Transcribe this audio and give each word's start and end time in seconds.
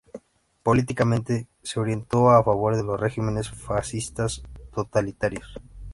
Políticamente, 0.63 1.47
se 1.61 1.79
orientó 1.79 2.31
a 2.31 2.43
favor 2.43 2.75
de 2.75 2.81
los 2.83 2.99
regímenes 2.99 3.51
fascistas 3.51 4.41
totalitarios. 4.73 5.59